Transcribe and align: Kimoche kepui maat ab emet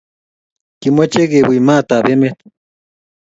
Kimoche 0.81 1.23
kepui 1.31 1.59
maat 1.67 1.89
ab 1.95 2.05
emet 2.13 2.37